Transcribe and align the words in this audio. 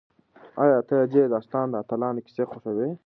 ایا 0.61 0.79
ته 0.87 0.95
د 1.01 1.03
دې 1.13 1.23
داستان 1.35 1.65
د 1.69 1.73
اتلانو 1.81 2.23
کیسې 2.25 2.43
خوښوې؟ 2.49 2.89